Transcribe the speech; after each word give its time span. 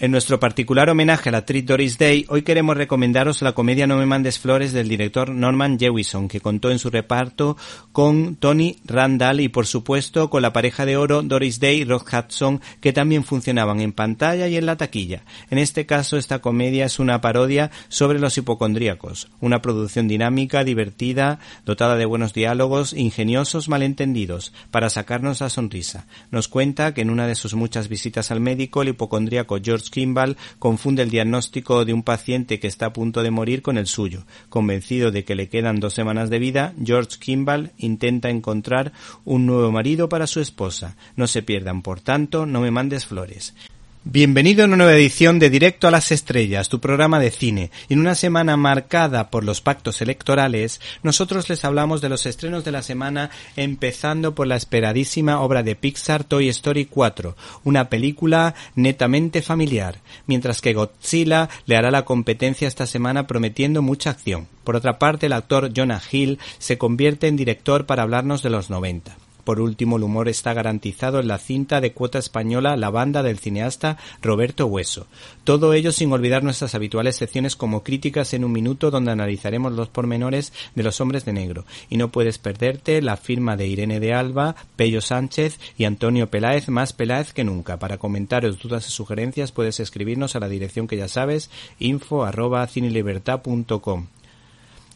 En 0.00 0.12
nuestro 0.12 0.38
particular 0.38 0.88
homenaje 0.90 1.28
a 1.28 1.32
la 1.32 1.38
actriz 1.38 1.66
Doris 1.66 1.98
Day, 1.98 2.24
hoy 2.28 2.42
queremos 2.42 2.76
recomendaros 2.76 3.42
la 3.42 3.50
comedia 3.50 3.88
No 3.88 3.96
me 3.96 4.06
mandes 4.06 4.38
flores 4.38 4.72
del 4.72 4.88
director 4.88 5.30
Norman 5.30 5.76
Jewison, 5.76 6.28
que 6.28 6.40
contó 6.40 6.70
en 6.70 6.78
su 6.78 6.88
reparto 6.88 7.56
con 7.90 8.36
Tony 8.36 8.76
Randall 8.84 9.40
y 9.40 9.48
por 9.48 9.66
supuesto 9.66 10.30
con 10.30 10.42
la 10.42 10.52
pareja 10.52 10.86
de 10.86 10.96
oro 10.96 11.22
Doris 11.22 11.58
Day 11.58 11.78
y 11.78 11.84
Rod 11.84 12.02
Hudson, 12.02 12.60
que 12.80 12.92
también 12.92 13.24
funcionaban 13.24 13.80
en 13.80 13.90
pantalla 13.90 14.46
y 14.46 14.56
en 14.56 14.66
la 14.66 14.76
taquilla. 14.76 15.24
En 15.50 15.58
este 15.58 15.84
caso, 15.84 16.16
esta 16.16 16.38
comedia 16.38 16.86
es 16.86 17.00
una 17.00 17.20
parodia 17.20 17.72
sobre 17.88 18.20
los 18.20 18.38
hipocondríacos, 18.38 19.28
una 19.40 19.60
producción 19.62 20.06
dinámica, 20.06 20.62
divertida, 20.62 21.40
dotada 21.66 21.96
de 21.96 22.06
buenos 22.06 22.34
diálogos, 22.34 22.92
ingeniosos 22.92 23.68
malentendidos, 23.68 24.52
para 24.70 24.90
sacarnos 24.90 25.40
la 25.40 25.50
sonrisa. 25.50 26.06
Nos 26.30 26.46
cuenta 26.46 26.94
que 26.94 27.00
en 27.00 27.10
una 27.10 27.26
de 27.26 27.34
sus 27.34 27.54
muchas 27.54 27.88
visitas 27.88 28.30
al 28.30 28.38
médico, 28.38 28.82
el 28.82 28.90
hipocondríaco 28.90 29.58
George 29.60 29.87
Kimball 29.90 30.36
confunde 30.58 31.02
el 31.02 31.10
diagnóstico 31.10 31.84
de 31.84 31.92
un 31.92 32.02
paciente 32.02 32.58
que 32.58 32.66
está 32.66 32.86
a 32.86 32.92
punto 32.92 33.22
de 33.22 33.30
morir 33.30 33.62
con 33.62 33.78
el 33.78 33.86
suyo. 33.86 34.24
Convencido 34.48 35.10
de 35.10 35.24
que 35.24 35.34
le 35.34 35.48
quedan 35.48 35.80
dos 35.80 35.94
semanas 35.94 36.30
de 36.30 36.38
vida, 36.38 36.74
George 36.82 37.18
Kimball 37.18 37.72
intenta 37.78 38.30
encontrar 38.30 38.92
un 39.24 39.46
nuevo 39.46 39.72
marido 39.72 40.08
para 40.08 40.26
su 40.26 40.40
esposa. 40.40 40.96
No 41.16 41.26
se 41.26 41.42
pierdan, 41.42 41.82
por 41.82 42.00
tanto, 42.00 42.46
no 42.46 42.60
me 42.60 42.70
mandes 42.70 43.06
flores. 43.06 43.54
Bienvenido 44.04 44.62
a 44.62 44.66
una 44.66 44.76
nueva 44.76 44.94
edición 44.94 45.40
de 45.40 45.50
Directo 45.50 45.88
a 45.88 45.90
las 45.90 46.12
Estrellas, 46.12 46.68
tu 46.68 46.78
programa 46.78 47.18
de 47.18 47.32
cine. 47.32 47.72
En 47.88 47.98
una 47.98 48.14
semana 48.14 48.56
marcada 48.56 49.28
por 49.28 49.42
los 49.42 49.60
pactos 49.60 50.00
electorales, 50.00 50.80
nosotros 51.02 51.48
les 51.48 51.64
hablamos 51.64 52.00
de 52.00 52.08
los 52.08 52.24
estrenos 52.24 52.64
de 52.64 52.70
la 52.70 52.82
semana, 52.82 53.30
empezando 53.56 54.36
por 54.36 54.46
la 54.46 54.54
esperadísima 54.54 55.40
obra 55.40 55.64
de 55.64 55.74
Pixar 55.74 56.22
Toy 56.22 56.48
Story 56.48 56.86
4, 56.86 57.36
una 57.64 57.90
película 57.90 58.54
netamente 58.76 59.42
familiar, 59.42 59.98
mientras 60.26 60.60
que 60.60 60.74
Godzilla 60.74 61.48
le 61.66 61.76
hará 61.76 61.90
la 61.90 62.04
competencia 62.04 62.68
esta 62.68 62.86
semana 62.86 63.26
prometiendo 63.26 63.82
mucha 63.82 64.10
acción. 64.10 64.46
Por 64.62 64.76
otra 64.76 65.00
parte, 65.00 65.26
el 65.26 65.32
actor 65.32 65.72
Jonah 65.74 66.00
Hill 66.10 66.38
se 66.58 66.78
convierte 66.78 67.26
en 67.26 67.36
director 67.36 67.84
para 67.84 68.04
hablarnos 68.04 68.44
de 68.44 68.50
los 68.50 68.70
90. 68.70 69.27
Por 69.48 69.62
último, 69.62 69.96
el 69.96 70.02
humor 70.02 70.28
está 70.28 70.52
garantizado 70.52 71.20
en 71.20 71.28
la 71.28 71.38
cinta 71.38 71.80
de 71.80 71.94
cuota 71.94 72.18
española 72.18 72.76
La 72.76 72.90
banda 72.90 73.22
del 73.22 73.38
cineasta 73.38 73.96
Roberto 74.20 74.66
Hueso. 74.66 75.06
Todo 75.44 75.72
ello 75.72 75.90
sin 75.90 76.12
olvidar 76.12 76.44
nuestras 76.44 76.74
habituales 76.74 77.16
secciones 77.16 77.56
como 77.56 77.82
Críticas 77.82 78.34
en 78.34 78.44
un 78.44 78.52
minuto 78.52 78.90
donde 78.90 79.10
analizaremos 79.10 79.72
los 79.72 79.88
pormenores 79.88 80.52
de 80.74 80.82
los 80.82 81.00
hombres 81.00 81.24
de 81.24 81.32
negro. 81.32 81.64
Y 81.88 81.96
no 81.96 82.08
puedes 82.08 82.36
perderte 82.36 83.00
la 83.00 83.16
firma 83.16 83.56
de 83.56 83.68
Irene 83.68 84.00
de 84.00 84.12
Alba, 84.12 84.54
Pello 84.76 85.00
Sánchez 85.00 85.58
y 85.78 85.84
Antonio 85.84 86.28
Peláez, 86.28 86.68
más 86.68 86.92
Peláez 86.92 87.32
que 87.32 87.44
nunca. 87.44 87.78
Para 87.78 87.96
comentarios, 87.96 88.58
dudas 88.58 88.86
y 88.86 88.90
sugerencias 88.90 89.50
puedes 89.50 89.80
escribirnos 89.80 90.36
a 90.36 90.40
la 90.40 90.50
dirección 90.50 90.86
que 90.86 90.98
ya 90.98 91.08
sabes, 91.08 91.48
info 91.78 92.22
arroba 92.22 92.66
cinelibertad.com. 92.66 94.08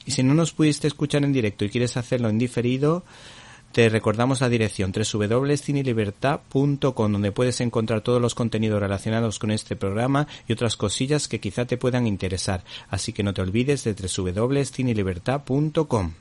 Y 0.04 0.10
si 0.10 0.22
no 0.22 0.34
nos 0.34 0.52
pudiste 0.52 0.88
escuchar 0.88 1.24
en 1.24 1.32
directo 1.32 1.64
y 1.64 1.70
quieres 1.70 1.96
hacerlo 1.96 2.28
en 2.28 2.36
diferido, 2.36 3.02
te 3.72 3.88
recordamos 3.88 4.42
la 4.42 4.48
dirección 4.48 4.92
www.cinelibertad.com 4.92 7.12
donde 7.12 7.32
puedes 7.32 7.60
encontrar 7.60 8.02
todos 8.02 8.20
los 8.20 8.34
contenidos 8.34 8.80
relacionados 8.80 9.38
con 9.38 9.50
este 9.50 9.76
programa 9.76 10.26
y 10.46 10.52
otras 10.52 10.76
cosillas 10.76 11.26
que 11.26 11.40
quizá 11.40 11.64
te 11.64 11.78
puedan 11.78 12.06
interesar. 12.06 12.64
Así 12.90 13.12
que 13.12 13.22
no 13.22 13.32
te 13.32 13.40
olvides 13.40 13.84
de 13.84 13.94
www.cinelibertad.com. 13.94 16.12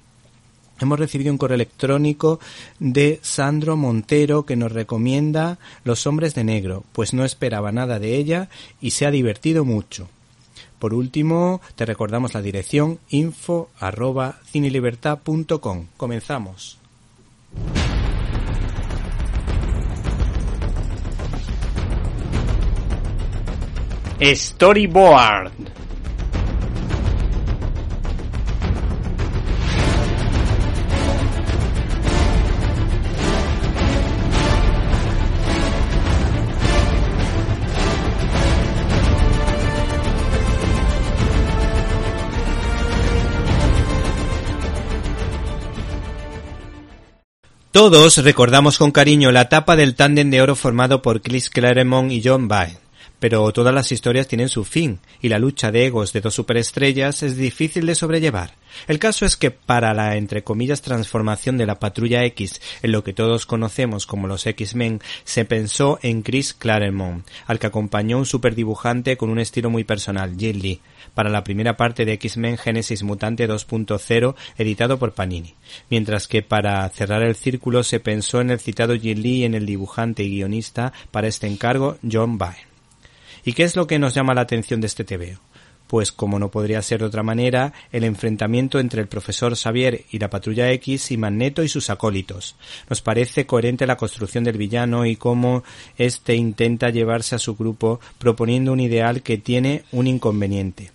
Hemos 0.80 1.00
recibido 1.00 1.32
un 1.32 1.38
correo 1.38 1.56
electrónico 1.56 2.40
de 2.80 3.20
Sandro 3.22 3.78
Montero 3.78 4.48
que 4.48 4.56
nos 4.56 4.72
recomienda 4.72 5.60
Los 5.84 6.08
hombres 6.08 6.34
de 6.34 6.44
negro, 6.44 6.84
pues 6.94 7.14
no 7.14 7.24
esperaba 7.24 7.72
nada 7.72 8.00
de 8.00 8.16
ella 8.16 8.50
y 8.82 8.90
se 8.92 9.06
ha 9.06 9.12
divertido 9.12 9.64
mucho. 9.64 10.10
Por 10.80 10.96
último, 10.96 11.62
te 11.76 11.86
recordamos 11.86 12.34
la 12.34 12.42
dirección 12.42 12.98
info. 13.10 13.70
Comenzamos. 15.98 16.81
Storyboard. 24.22 25.52
Todos 47.72 48.18
recordamos 48.18 48.78
con 48.78 48.92
cariño 48.92 49.32
la 49.32 49.50
tapa 49.50 49.76
del 49.76 49.96
tándem 49.96 50.30
de 50.30 50.42
oro 50.42 50.56
formado 50.56 51.02
por 51.02 51.22
Chris 51.22 51.50
Claremont 51.50 52.12
y 52.12 52.22
John 52.24 52.48
Byrne. 52.48 52.81
Pero 53.22 53.54
todas 53.54 53.72
las 53.72 53.92
historias 53.92 54.28
tienen 54.28 54.50
su 54.50 54.66
fin, 54.66 54.98
y 55.22 55.30
la 55.30 55.38
lucha 55.38 55.72
de 55.72 55.86
egos 55.86 56.12
de 56.12 56.22
dos 56.22 56.34
superestrellas 56.34 57.22
es 57.22 57.38
difícil 57.38 57.86
de 57.86 57.94
sobrellevar. 57.94 58.56
El 58.88 58.98
caso 58.98 59.28
es 59.28 59.38
que 59.38 59.52
para 59.52 59.94
la 59.94 60.16
entre 60.16 60.44
comillas 60.44 60.82
transformación 60.82 61.56
de 61.56 61.68
la 61.68 61.78
Patrulla 61.78 62.26
X 62.26 62.60
en 62.82 62.92
lo 62.92 63.04
que 63.04 63.14
todos 63.14 63.46
conocemos 63.46 64.08
como 64.08 64.28
los 64.28 64.48
X-Men, 64.48 65.02
se 65.24 65.46
pensó 65.46 66.00
en 66.02 66.24
Chris 66.24 66.56
Claremont, 66.56 67.24
al 67.46 67.60
que 67.60 67.68
acompañó 67.68 68.18
un 68.18 68.26
superdibujante 68.26 69.18
con 69.18 69.30
un 69.30 69.38
estilo 69.38 69.70
muy 69.70 69.84
personal, 69.84 70.36
Jim 70.36 70.60
Lee, 70.60 70.82
para 71.14 71.30
la 71.30 71.44
primera 71.44 71.78
parte 71.78 72.06
de 72.06 72.14
X-Men 72.14 72.58
Genesis 72.58 73.04
Mutante 73.04 73.48
2.0 73.48 74.34
editado 74.58 74.98
por 74.98 75.14
Panini, 75.14 75.54
mientras 75.92 76.28
que 76.28 76.42
para 76.42 76.90
cerrar 76.90 77.22
el 77.22 77.36
círculo 77.36 77.84
se 77.84 78.00
pensó 78.00 78.42
en 78.42 78.50
el 78.50 78.60
citado 78.60 78.96
Jim 78.96 79.20
Lee 79.20 79.42
y 79.42 79.44
en 79.44 79.54
el 79.54 79.68
dibujante 79.68 80.24
y 80.24 80.32
guionista 80.32 80.92
para 81.12 81.28
este 81.28 81.46
encargo 81.46 81.98
John 82.12 82.40
Byrne. 82.40 82.71
¿Y 83.44 83.54
qué 83.54 83.64
es 83.64 83.76
lo 83.76 83.88
que 83.88 84.00
nos 84.00 84.14
llama 84.14 84.34
la 84.34 84.42
atención 84.42 84.82
de 84.82 84.88
este 84.88 85.04
TVO? 85.04 85.40
Pues 85.88 86.12
como 86.12 86.40
no 86.40 86.50
podría 86.50 86.82
ser 86.82 87.00
de 87.00 87.08
otra 87.08 87.24
manera, 87.24 87.74
el 87.92 88.06
enfrentamiento 88.06 88.80
entre 88.80 89.02
el 89.02 89.08
profesor 89.08 89.58
Xavier 89.58 90.06
y 90.10 90.20
la 90.20 90.30
patrulla 90.30 90.72
X 90.72 91.12
y 91.12 91.18
Magneto 91.18 91.64
y 91.64 91.68
sus 91.68 91.90
acólitos. 91.90 92.56
Nos 92.90 93.02
parece 93.02 93.46
coherente 93.46 93.86
la 93.86 93.98
construcción 93.98 94.46
del 94.46 94.58
villano 94.58 95.06
y 95.06 95.18
cómo 95.18 95.64
éste 95.98 96.36
intenta 96.36 96.92
llevarse 96.92 97.36
a 97.36 97.40
su 97.40 97.56
grupo 97.56 98.00
proponiendo 98.20 98.72
un 98.72 98.80
ideal 98.80 99.22
que 99.22 99.38
tiene 99.38 99.84
un 99.92 100.08
inconveniente, 100.08 100.92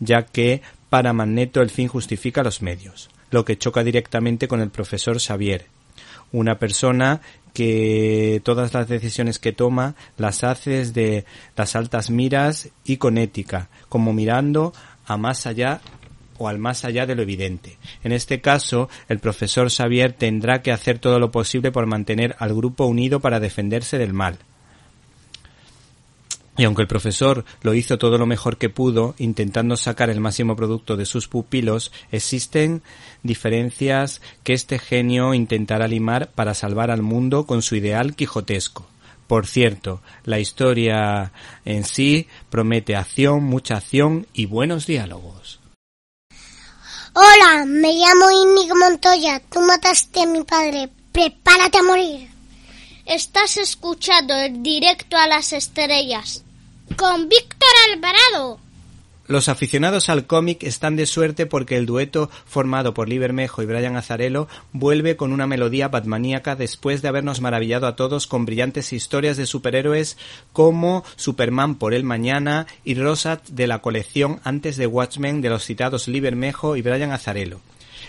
ya 0.00 0.26
que 0.26 0.62
para 0.90 1.12
Magneto 1.12 1.62
el 1.62 1.70
fin 1.70 1.86
justifica 1.86 2.42
los 2.42 2.60
medios, 2.60 3.10
lo 3.30 3.44
que 3.44 3.56
choca 3.56 3.84
directamente 3.84 4.48
con 4.48 4.60
el 4.60 4.70
profesor 4.70 5.20
Xavier, 5.20 5.66
una 6.34 6.58
persona 6.58 7.20
que 7.52 8.42
todas 8.44 8.74
las 8.74 8.88
decisiones 8.88 9.38
que 9.38 9.52
toma 9.52 9.94
las 10.18 10.42
hace 10.42 10.70
desde 10.70 11.24
las 11.56 11.76
altas 11.76 12.10
miras 12.10 12.68
y 12.84 12.96
con 12.96 13.16
ética, 13.16 13.68
como 13.88 14.12
mirando 14.12 14.72
a 15.06 15.16
más 15.16 15.46
allá 15.46 15.80
o 16.36 16.48
al 16.48 16.58
más 16.58 16.84
allá 16.84 17.06
de 17.06 17.14
lo 17.14 17.22
evidente. 17.22 17.78
En 18.02 18.10
este 18.10 18.40
caso, 18.40 18.88
el 19.08 19.20
profesor 19.20 19.70
Xavier 19.70 20.12
tendrá 20.12 20.62
que 20.62 20.72
hacer 20.72 20.98
todo 20.98 21.20
lo 21.20 21.30
posible 21.30 21.70
por 21.70 21.86
mantener 21.86 22.34
al 22.40 22.52
grupo 22.52 22.86
unido 22.86 23.20
para 23.20 23.38
defenderse 23.38 23.98
del 23.98 24.12
mal. 24.12 24.38
Y 26.56 26.64
aunque 26.64 26.82
el 26.82 26.88
profesor 26.88 27.44
lo 27.62 27.74
hizo 27.74 27.98
todo 27.98 28.16
lo 28.16 28.26
mejor 28.26 28.58
que 28.58 28.68
pudo, 28.68 29.14
intentando 29.18 29.76
sacar 29.76 30.08
el 30.08 30.20
máximo 30.20 30.54
producto 30.54 30.96
de 30.96 31.04
sus 31.04 31.26
pupilos, 31.26 31.90
existen 32.12 32.82
diferencias 33.22 34.20
que 34.44 34.52
este 34.52 34.78
genio 34.78 35.34
intentará 35.34 35.88
limar 35.88 36.30
para 36.30 36.54
salvar 36.54 36.90
al 36.90 37.02
mundo 37.02 37.44
con 37.44 37.62
su 37.62 37.74
ideal 37.74 38.14
quijotesco. 38.14 38.86
Por 39.26 39.46
cierto, 39.46 40.00
la 40.24 40.38
historia 40.38 41.32
en 41.64 41.84
sí 41.84 42.28
promete 42.50 42.94
acción, 42.94 43.42
mucha 43.42 43.78
acción 43.78 44.26
y 44.32 44.46
buenos 44.46 44.86
diálogos. 44.86 45.60
Hola, 47.14 47.64
me 47.64 47.94
llamo 47.94 48.30
Íñigo 48.30 48.76
Montoya. 48.76 49.40
Tú 49.50 49.60
mataste 49.60 50.22
a 50.22 50.26
mi 50.26 50.42
padre. 50.42 50.90
Prepárate 51.12 51.78
a 51.78 51.82
morir. 51.82 52.33
Estás 53.06 53.58
escuchando 53.58 54.34
directo 54.60 55.18
a 55.18 55.26
las 55.26 55.52
estrellas. 55.52 56.42
Con 56.96 57.28
Víctor 57.28 57.68
Alvarado. 57.92 58.58
Los 59.26 59.50
aficionados 59.50 60.08
al 60.08 60.26
cómic 60.26 60.62
están 60.62 60.96
de 60.96 61.04
suerte 61.04 61.44
porque 61.44 61.76
el 61.76 61.84
dueto 61.84 62.30
formado 62.46 62.94
por 62.94 63.10
Lee 63.10 63.18
Bermejo 63.18 63.62
y 63.62 63.66
Brian 63.66 63.96
Azarello 63.96 64.48
vuelve 64.72 65.16
con 65.16 65.32
una 65.32 65.46
melodía 65.46 65.88
batmaníaca 65.88 66.56
después 66.56 67.02
de 67.02 67.08
habernos 67.08 67.42
maravillado 67.42 67.86
a 67.86 67.94
todos 67.94 68.26
con 68.26 68.46
brillantes 68.46 68.94
historias 68.94 69.36
de 69.36 69.44
superhéroes 69.44 70.16
como 70.54 71.04
Superman 71.16 71.74
por 71.74 71.92
el 71.92 72.04
mañana 72.04 72.66
y 72.84 72.94
Rosat 72.94 73.46
de 73.48 73.66
la 73.66 73.80
colección 73.80 74.40
antes 74.44 74.78
de 74.78 74.86
Watchmen 74.86 75.42
de 75.42 75.50
los 75.50 75.64
citados 75.64 76.08
Lee 76.08 76.20
Bermejo 76.20 76.76
y 76.76 76.82
Brian 76.82 77.12
Azarello. 77.12 77.60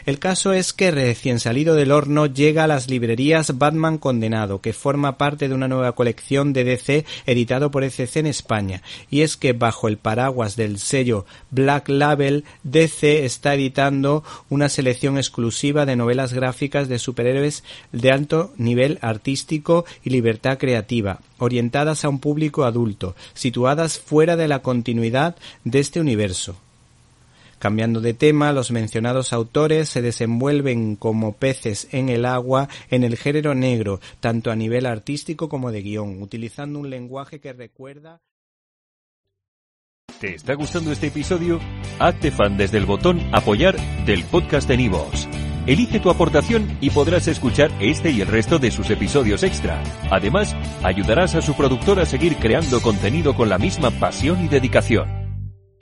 El 0.06 0.20
caso 0.20 0.54
es 0.54 0.72
que 0.72 0.92
recién 0.92 1.40
salido 1.40 1.74
del 1.74 1.92
horno 1.92 2.28
llega 2.28 2.66
a 2.66 2.68
las 2.68 2.92
librerías 2.92 3.58
Batman 3.58 3.98
Condenado, 3.98 4.62
que 4.62 4.72
forma 4.72 5.18
parte 5.18 5.50
de 5.50 5.56
una 5.56 5.68
nueva 5.68 5.94
colección 5.94 6.54
de 6.54 6.64
DC 6.64 7.06
editado 7.26 7.72
por 7.72 7.84
ECC 7.84 8.18
en 8.18 8.28
España. 8.28 8.84
Y 9.10 9.22
es 9.22 9.36
que 9.36 9.54
bajo 9.54 9.88
el 9.88 9.98
paraguas 9.98 10.56
del 10.56 10.78
sello 10.78 11.26
Black 11.50 11.90
Label, 11.90 12.44
DC 12.62 13.26
está 13.26 13.56
editando 13.56 14.24
una 14.48 14.70
selección 14.70 15.18
exclusiva 15.18 15.88
de 15.88 15.96
novelas 15.96 16.34
gráficas 16.34 16.88
de 16.88 17.00
superhéroes 17.00 17.64
de 17.92 18.12
alto 18.12 18.54
nivel 18.58 19.00
artístico 19.02 19.86
y 20.04 20.12
libertad 20.12 20.60
creativa, 20.60 21.22
orientadas 21.40 22.06
a 22.06 22.10
un 22.10 22.20
público 22.20 22.66
adulto, 22.66 23.16
situadas 23.34 23.98
fuera 23.98 24.36
de 24.36 24.48
la 24.48 24.60
continuidad 24.60 25.36
de 25.64 25.80
este 25.80 26.00
universo. 26.00 26.58
Cambiando 27.60 28.02
de 28.02 28.14
tema, 28.14 28.52
los 28.52 28.72
mencionados 28.72 29.34
autores 29.34 29.90
se 29.90 30.02
desenvuelven 30.02 30.96
como 30.96 31.34
peces 31.34 31.88
en 31.92 32.10
el 32.10 32.26
agua 32.26 32.70
en 32.90 33.04
el 33.04 33.18
género 33.18 33.56
negro, 33.56 34.00
tanto 34.20 34.52
a 34.52 34.56
nivel 34.56 34.86
artístico 34.86 35.50
como 35.50 35.72
de 35.72 35.82
guion, 35.82 36.22
utilizando 36.22 36.80
un 36.80 36.90
lenguaje 36.90 37.40
que 37.40 37.54
recuerda. 37.54 38.22
¿Te 40.20 40.36
está 40.36 40.54
gustando 40.54 40.92
este 40.92 41.08
episodio? 41.08 41.60
Hazte 42.00 42.32
fan 42.32 42.58
desde 42.58 42.78
el 42.78 42.86
botón 42.86 43.20
Apoyar 43.34 43.76
del 44.06 44.24
podcast 44.24 44.68
de 44.68 44.78
Nivos. 44.78 45.28
Elige 45.68 46.00
tu 46.00 46.10
aportación 46.10 46.78
y 46.80 46.92
podrás 46.92 47.28
escuchar 47.28 47.72
este 47.80 48.12
y 48.12 48.22
el 48.22 48.28
resto 48.28 48.60
de 48.60 48.72
sus 48.72 48.90
episodios 48.92 49.44
extra. 49.44 49.82
Además, 50.12 50.56
ayudarás 50.84 51.36
a 51.36 51.42
su 51.42 51.56
productor 51.56 52.00
a 52.00 52.06
seguir 52.06 52.38
creando 52.38 52.82
contenido 52.82 53.36
con 53.36 53.50
la 53.50 53.58
misma 53.58 53.92
pasión 53.92 54.46
y 54.46 54.48
dedicación. 54.48 55.25